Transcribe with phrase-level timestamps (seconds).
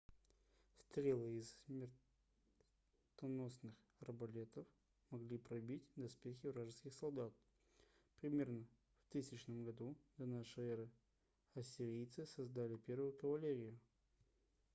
[0.79, 1.91] стрелы из их
[3.11, 4.65] смертоносных арбалетов
[5.11, 7.31] могли пробивать доспехи вражеских солдат
[8.19, 8.65] примерно
[9.05, 10.89] в 1000 году до нашей эры
[11.53, 13.79] ассирийцы создали первую кавалерию